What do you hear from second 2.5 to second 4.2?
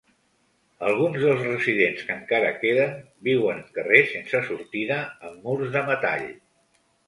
queden viuen en carrers